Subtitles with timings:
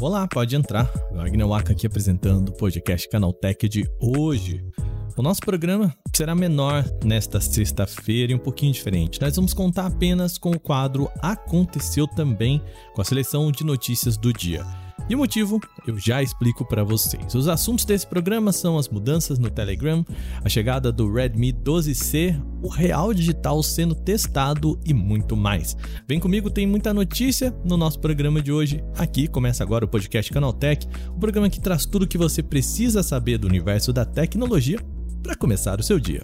[0.00, 0.90] Olá, pode entrar.
[1.12, 4.64] Wagner Waka aqui apresentando o podcast Canaltech de hoje.
[5.16, 9.20] O nosso programa será menor nesta sexta-feira e um pouquinho diferente.
[9.20, 12.62] Nós vamos contar apenas com o quadro Aconteceu Também,
[12.94, 14.64] com a seleção de notícias do dia.
[15.08, 17.34] E o motivo eu já explico para vocês.
[17.34, 20.04] Os assuntos desse programa são as mudanças no Telegram,
[20.44, 25.74] a chegada do Redmi 12C, o real digital sendo testado e muito mais.
[26.06, 28.84] Vem comigo, tem muita notícia no nosso programa de hoje.
[28.98, 33.02] Aqui começa agora o podcast Canaltech, o programa que traz tudo o que você precisa
[33.02, 34.78] saber do universo da tecnologia
[35.22, 36.20] para começar o seu dia.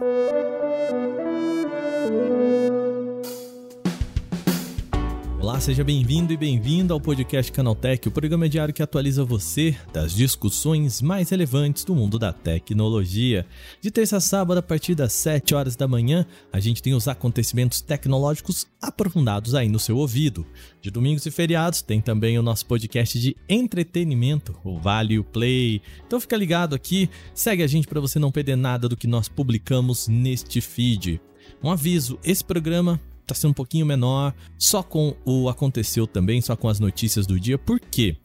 [5.45, 10.15] Olá, seja bem-vindo e bem-vinda ao podcast Canaltech, o programa diário que atualiza você das
[10.15, 13.45] discussões mais relevantes do mundo da tecnologia.
[13.79, 17.07] De terça a sábado, a partir das 7 horas da manhã, a gente tem os
[17.09, 20.47] acontecimentos tecnológicos aprofundados aí no seu ouvido.
[20.81, 25.83] De domingos e feriados, tem também o nosso podcast de entretenimento, o Vale Play.
[26.07, 29.29] Então fica ligado aqui, segue a gente para você não perder nada do que nós
[29.29, 31.21] publicamos neste feed.
[31.63, 36.57] Um aviso: esse programa tá sendo um pouquinho menor, só com o aconteceu também, só
[36.57, 37.59] com as notícias do dia.
[37.59, 38.17] Por quê?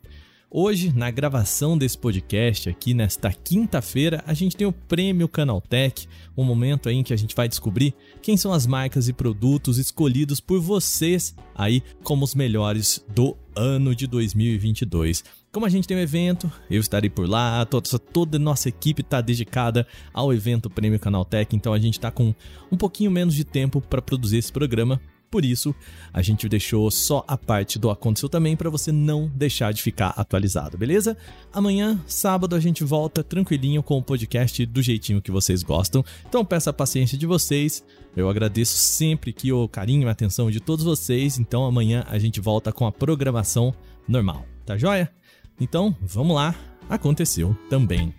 [0.52, 6.44] Hoje, na gravação desse podcast aqui nesta quinta-feira, a gente tem o Prêmio Canaltech, um
[6.44, 10.40] momento aí em que a gente vai descobrir quem são as marcas e produtos escolhidos
[10.40, 15.24] por vocês aí como os melhores do ano de 2022.
[15.52, 19.02] Como a gente tem um evento, eu estarei por lá, toda, toda a nossa equipe
[19.02, 22.36] está dedicada ao evento Prêmio Canaltech, então a gente está com
[22.72, 25.02] um pouquinho menos de tempo para produzir esse programa.
[25.32, 25.74] Por isso,
[26.14, 30.10] a gente deixou só a parte do Aconteceu também para você não deixar de ficar
[30.10, 31.18] atualizado, beleza?
[31.52, 36.06] Amanhã, sábado, a gente volta tranquilinho com o podcast do jeitinho que vocês gostam.
[36.28, 37.84] Então peço a paciência de vocês.
[38.16, 41.40] Eu agradeço sempre que o carinho e a atenção de todos vocês.
[41.40, 43.74] Então amanhã a gente volta com a programação
[44.08, 45.12] normal, tá joia?
[45.60, 46.56] Então, vamos lá,
[46.90, 48.14] aconteceu também.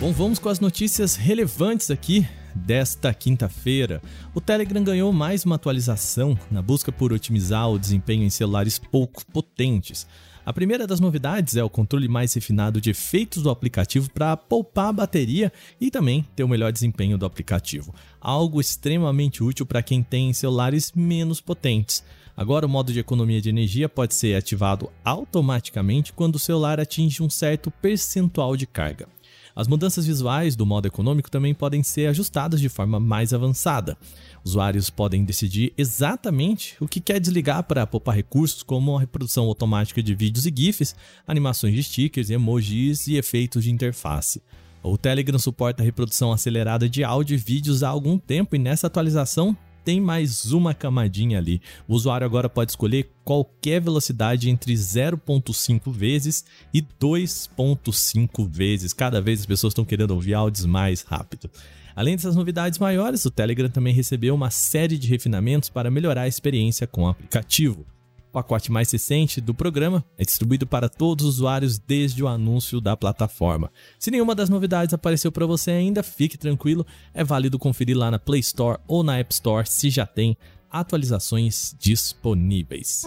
[0.00, 4.02] Bom, vamos com as notícias relevantes aqui desta quinta-feira.
[4.34, 9.24] O Telegram ganhou mais uma atualização na busca por otimizar o desempenho em celulares pouco
[9.26, 10.06] potentes.
[10.44, 14.88] A primeira das novidades é o controle mais refinado de efeitos do aplicativo para poupar
[14.88, 17.94] a bateria e também ter o melhor desempenho do aplicativo.
[18.18, 22.02] Algo extremamente útil para quem tem celulares menos potentes.
[22.34, 27.22] Agora, o modo de economia de energia pode ser ativado automaticamente quando o celular atinge
[27.22, 29.06] um certo percentual de carga.
[29.54, 33.96] As mudanças visuais do modo econômico também podem ser ajustadas de forma mais avançada.
[34.44, 40.02] Usuários podem decidir exatamente o que quer desligar para poupar recursos, como a reprodução automática
[40.02, 40.94] de vídeos e GIFs,
[41.26, 44.42] animações de stickers, emojis e efeitos de interface.
[44.82, 48.86] O Telegram suporta a reprodução acelerada de áudio e vídeos há algum tempo e nessa
[48.86, 51.60] atualização tem mais uma camadinha ali.
[51.86, 58.92] O usuário agora pode escolher qualquer velocidade entre 0.5 vezes e 2.5 vezes.
[58.92, 61.50] Cada vez as pessoas estão querendo ouvir áudios mais rápido.
[61.94, 66.28] Além dessas novidades maiores, o Telegram também recebeu uma série de refinamentos para melhorar a
[66.28, 67.84] experiência com o aplicativo.
[68.32, 72.96] Pacote mais recente do programa é distribuído para todos os usuários desde o anúncio da
[72.96, 73.70] plataforma.
[73.98, 78.18] Se nenhuma das novidades apareceu para você ainda, fique tranquilo, é válido conferir lá na
[78.18, 80.36] Play Store ou na App Store se já tem
[80.70, 83.04] atualizações disponíveis.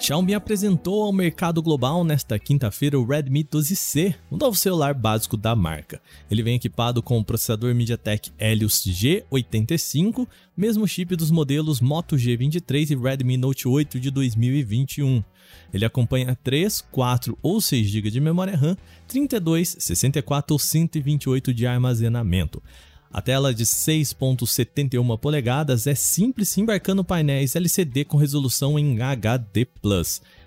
[0.00, 5.36] Xiaomi apresentou ao mercado global nesta quinta-feira o Redmi 12C, o um novo celular básico
[5.36, 6.00] da marca.
[6.30, 10.26] Ele vem equipado com o processador MediaTek Helios G85,
[10.56, 15.22] mesmo chip dos modelos Moto G23 e Redmi Note 8 de 2021.
[15.74, 18.76] Ele acompanha 3, 4 ou 6 GB de memória RAM,
[19.08, 22.62] 32, 64 ou 128 de armazenamento.
[23.10, 29.66] A tela de 6.71 polegadas é simples embarcando painéis LCD com resolução em HD+.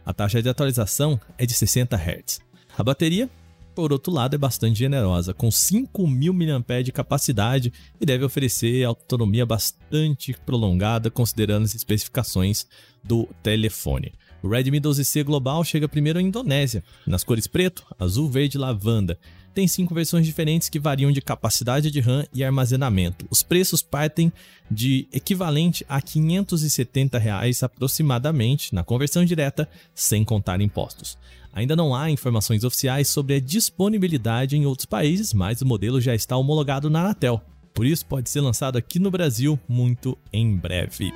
[0.05, 2.39] A taxa de atualização é de 60 Hz.
[2.77, 3.27] A bateria,
[3.73, 9.45] por outro lado, é bastante generosa, com 5.000 mAh de capacidade e deve oferecer autonomia
[9.45, 12.67] bastante prolongada considerando as especificações
[13.03, 14.13] do telefone.
[14.43, 19.17] O Redmi 12C Global chega primeiro à Indonésia, nas cores preto, azul, verde e lavanda
[19.53, 23.25] tem cinco versões diferentes que variam de capacidade de RAM e armazenamento.
[23.29, 24.31] Os preços partem
[24.69, 31.17] de equivalente a 570 reais aproximadamente na conversão direta, sem contar impostos.
[31.53, 36.15] Ainda não há informações oficiais sobre a disponibilidade em outros países, mas o modelo já
[36.15, 37.41] está homologado na Anatel.
[37.73, 41.11] Por isso, pode ser lançado aqui no Brasil muito em breve.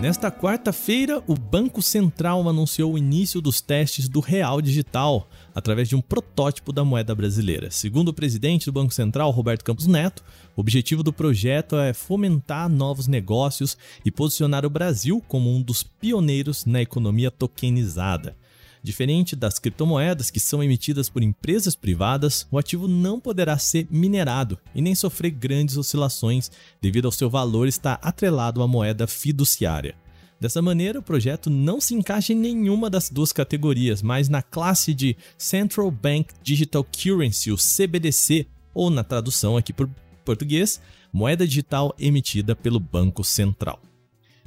[0.00, 5.94] Nesta quarta-feira, o Banco Central anunciou o início dos testes do Real Digital através de
[5.94, 7.70] um protótipo da moeda brasileira.
[7.70, 10.24] Segundo o presidente do Banco Central, Roberto Campos Neto,
[10.56, 15.82] o objetivo do projeto é fomentar novos negócios e posicionar o Brasil como um dos
[15.82, 18.34] pioneiros na economia tokenizada.
[18.82, 24.58] Diferente das criptomoedas que são emitidas por empresas privadas, o ativo não poderá ser minerado
[24.74, 26.50] e nem sofrer grandes oscilações
[26.80, 29.94] devido ao seu valor estar atrelado à moeda fiduciária.
[30.40, 34.94] Dessa maneira, o projeto não se encaixa em nenhuma das duas categorias, mas na classe
[34.94, 39.90] de Central Bank Digital Currency, o CBDC, ou na tradução aqui por
[40.24, 40.80] português,
[41.12, 43.78] moeda digital emitida pelo Banco Central.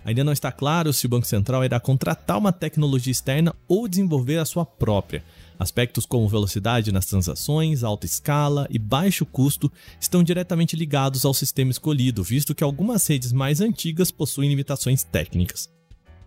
[0.05, 4.37] Ainda não está claro se o Banco Central irá contratar uma tecnologia externa ou desenvolver
[4.37, 5.23] a sua própria.
[5.57, 11.71] Aspectos como velocidade nas transações, alta escala e baixo custo estão diretamente ligados ao sistema
[11.71, 15.69] escolhido, visto que algumas redes mais antigas possuem limitações técnicas.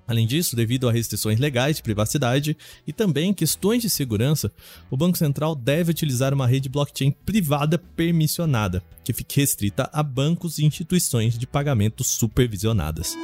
[0.07, 2.57] Além disso, devido a restrições legais de privacidade
[2.87, 4.53] e também questões de segurança,
[4.91, 10.59] o Banco Central deve utilizar uma rede blockchain privada permissionada, que fique restrita a bancos
[10.59, 13.15] e instituições de pagamento supervisionadas.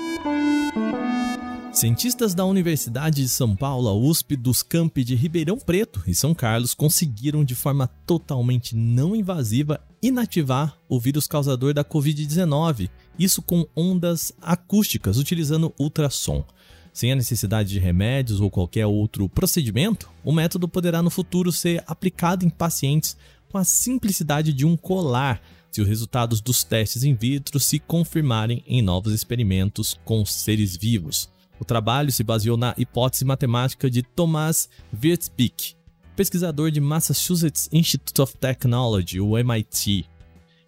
[1.72, 6.34] Cientistas da Universidade de São Paulo, a USP, dos campi de Ribeirão Preto e São
[6.34, 13.66] Carlos conseguiram de forma totalmente não invasiva inativar o vírus causador da Covid-19, isso com
[13.74, 16.44] ondas acústicas utilizando ultrassom.
[16.92, 21.82] Sem a necessidade de remédios ou qualquer outro procedimento, o método poderá no futuro ser
[21.86, 23.16] aplicado em pacientes
[23.50, 25.40] com a simplicidade de um colar,
[25.70, 31.30] se os resultados dos testes in vitro se confirmarem em novos experimentos com seres vivos.
[31.58, 35.74] O trabalho se baseou na hipótese matemática de Thomas Wirtzbeck,
[36.14, 40.04] pesquisador de Massachusetts Institute of Technology, o MIT.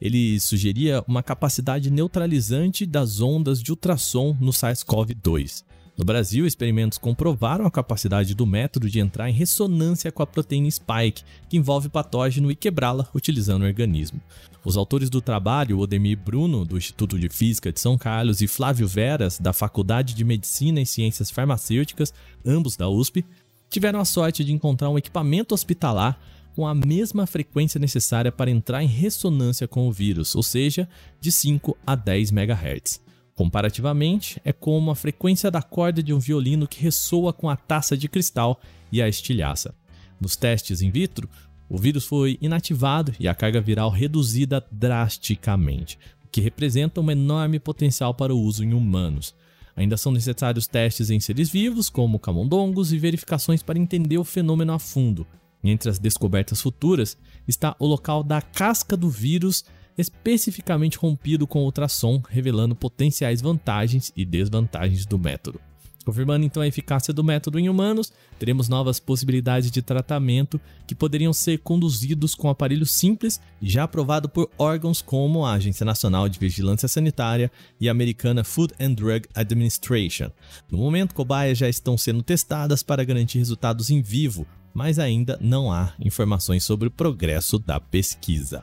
[0.00, 5.64] Ele sugeria uma capacidade neutralizante das ondas de ultrassom no SARS-CoV-2.
[5.96, 10.68] No Brasil, experimentos comprovaram a capacidade do método de entrar em ressonância com a proteína
[10.68, 14.20] spike, que envolve patógeno, e quebrá-la utilizando o organismo.
[14.64, 18.88] Os autores do trabalho, Odemir Bruno, do Instituto de Física de São Carlos, e Flávio
[18.88, 22.12] Veras, da Faculdade de Medicina e Ciências Farmacêuticas,
[22.44, 23.24] ambos da USP,
[23.70, 26.18] tiveram a sorte de encontrar um equipamento hospitalar
[26.56, 30.88] com a mesma frequência necessária para entrar em ressonância com o vírus, ou seja,
[31.20, 33.00] de 5 a 10 MHz.
[33.34, 37.96] Comparativamente, é como a frequência da corda de um violino que ressoa com a taça
[37.96, 38.60] de cristal
[38.92, 39.74] e a estilhaça.
[40.20, 41.28] Nos testes in vitro,
[41.68, 47.58] o vírus foi inativado e a carga viral reduzida drasticamente, o que representa um enorme
[47.58, 49.34] potencial para o uso em humanos.
[49.76, 54.72] Ainda são necessários testes em seres vivos, como camundongos, e verificações para entender o fenômeno
[54.72, 55.26] a fundo.
[55.64, 57.16] Entre as descobertas futuras
[57.48, 59.64] está o local da casca do vírus
[59.96, 65.60] especificamente rompido com ultrassom, revelando potenciais vantagens e desvantagens do método.
[66.04, 71.32] Confirmando então a eficácia do método em humanos, teremos novas possibilidades de tratamento que poderiam
[71.32, 76.88] ser conduzidos com aparelho simples já aprovado por órgãos como a Agência Nacional de Vigilância
[76.88, 77.50] Sanitária
[77.80, 80.30] e a americana Food and Drug Administration.
[80.70, 85.72] No momento, cobaias já estão sendo testadas para garantir resultados em vivo, mas ainda não
[85.72, 88.62] há informações sobre o progresso da pesquisa.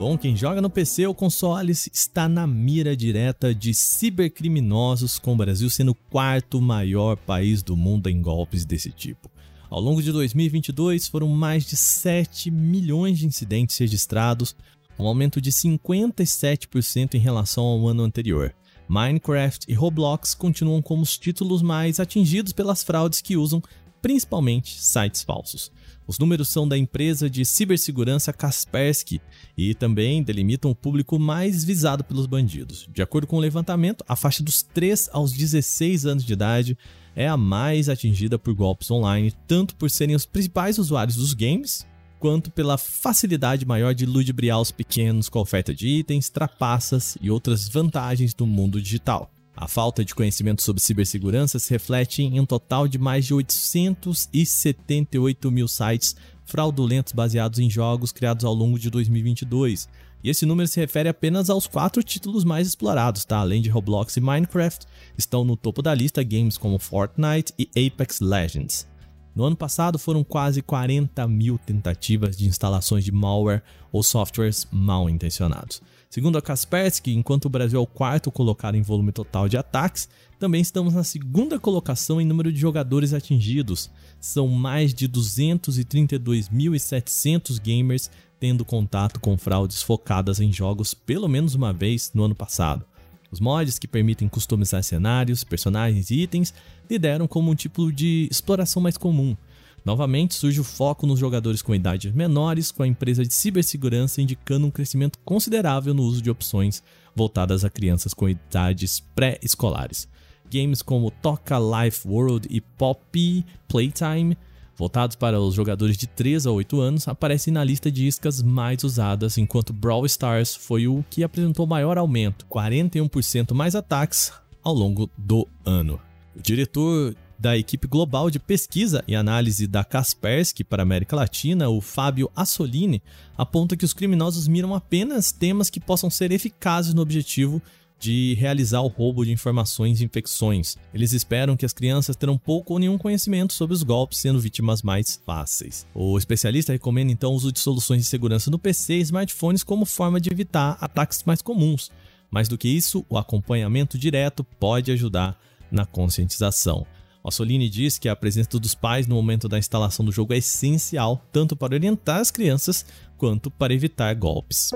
[0.00, 5.36] Bom, quem joga no PC ou consoles está na mira direta de cibercriminosos, com o
[5.36, 9.30] Brasil sendo o quarto maior país do mundo em golpes desse tipo.
[9.68, 14.56] Ao longo de 2022, foram mais de 7 milhões de incidentes registrados,
[14.98, 18.54] um aumento de 57% em relação ao ano anterior.
[18.88, 23.62] Minecraft e Roblox continuam como os títulos mais atingidos pelas fraudes que usam
[24.00, 25.70] principalmente sites falsos.
[26.06, 29.20] Os números são da empresa de cibersegurança Kaspersky
[29.56, 32.88] e também delimitam o público mais visado pelos bandidos.
[32.92, 36.76] De acordo com o levantamento, a faixa dos 3 aos 16 anos de idade
[37.14, 41.86] é a mais atingida por golpes online, tanto por serem os principais usuários dos games,
[42.18, 47.68] quanto pela facilidade maior de ludibriar os pequenos com oferta de itens, trapaças e outras
[47.68, 49.30] vantagens do mundo digital.
[49.60, 55.50] A falta de conhecimento sobre cibersegurança se reflete em um total de mais de 878
[55.50, 59.86] mil sites fraudulentos baseados em jogos criados ao longo de 2022.
[60.24, 63.36] E esse número se refere apenas aos quatro títulos mais explorados, tá?
[63.36, 64.86] Além de Roblox e Minecraft,
[65.18, 68.88] estão no topo da lista games como Fortnite e Apex Legends.
[69.34, 75.08] No ano passado foram quase 40 mil tentativas de instalações de malware ou softwares mal
[75.08, 75.80] intencionados.
[76.08, 80.08] Segundo a Kaspersky, enquanto o Brasil é o quarto colocado em volume total de ataques,
[80.40, 83.88] também estamos na segunda colocação em número de jogadores atingidos.
[84.18, 88.10] São mais de 232.700 gamers
[88.40, 92.84] tendo contato com fraudes focadas em jogos pelo menos uma vez no ano passado.
[93.30, 96.52] Os mods que permitem customizar cenários, personagens e itens
[96.88, 99.36] lideram como um tipo de exploração mais comum.
[99.84, 104.66] Novamente surge o foco nos jogadores com idades menores, com a empresa de cibersegurança indicando
[104.66, 106.82] um crescimento considerável no uso de opções
[107.14, 110.08] voltadas a crianças com idades pré-escolares.
[110.52, 114.36] Games como Toca Life World e Poppy Playtime
[114.80, 118.82] voltados para os jogadores de 3 a 8 anos, aparecem na lista de iscas mais
[118.82, 124.32] usadas, enquanto Brawl Stars foi o que apresentou maior aumento, 41% mais ataques
[124.64, 126.00] ao longo do ano.
[126.34, 131.68] O diretor da equipe global de pesquisa e análise da Kaspersky para a América Latina,
[131.68, 133.02] o Fábio Assolini,
[133.36, 137.60] aponta que os criminosos miram apenas temas que possam ser eficazes no objetivo
[138.00, 140.76] de realizar o roubo de informações e infecções.
[140.92, 144.82] Eles esperam que as crianças terão pouco ou nenhum conhecimento sobre os golpes, sendo vítimas
[144.82, 145.86] mais fáceis.
[145.94, 149.84] O especialista recomenda então o uso de soluções de segurança no PC e smartphones como
[149.84, 151.90] forma de evitar ataques mais comuns.
[152.30, 155.38] Mais do que isso, o acompanhamento direto pode ajudar
[155.70, 156.86] na conscientização.
[157.22, 161.22] Ossolini diz que a presença dos pais no momento da instalação do jogo é essencial,
[161.30, 162.86] tanto para orientar as crianças
[163.18, 164.70] quanto para evitar golpes.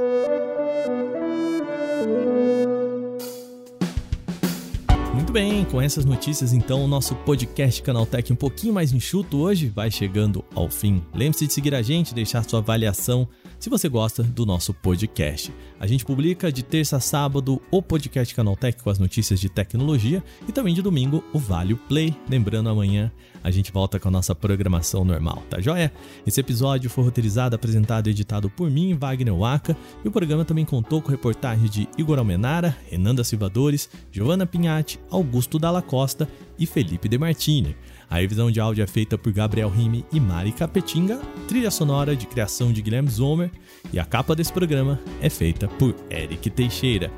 [5.34, 9.90] Bem, com essas notícias então o nosso podcast Canaltech um pouquinho mais enxuto hoje vai
[9.90, 11.02] chegando ao fim.
[11.12, 13.26] Lembre-se de seguir a gente, deixar sua avaliação
[13.64, 15.50] se você gosta do nosso podcast.
[15.80, 20.22] A gente publica de terça a sábado o podcast Canaltech com as notícias de tecnologia
[20.46, 22.14] e também de domingo o Vale Play.
[22.28, 23.10] Lembrando, amanhã
[23.42, 25.90] a gente volta com a nossa programação normal, tá joia?
[26.26, 30.66] Esse episódio foi roteirizado, apresentado e editado por mim, Wagner Waka, e o programa também
[30.66, 37.08] contou com reportagem de Igor Almenara, Renanda Silvadores, Giovanna Pinhatti, Augusto Dalla Costa e Felipe
[37.08, 37.76] De Martini.
[38.08, 42.26] A revisão de áudio é feita por Gabriel Rime e Mari Capetinga, trilha sonora de
[42.26, 43.50] criação de Guilherme Zomer
[43.92, 47.10] e a capa desse programa é feita por Eric Teixeira.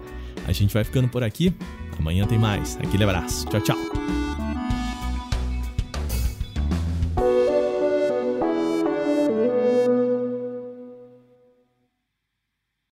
[0.46, 1.52] A gente vai ficando por aqui,
[1.98, 2.76] amanhã tem mais.
[2.76, 4.25] Aquele abraço, tchau, tchau.